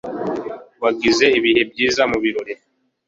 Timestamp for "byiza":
1.71-2.01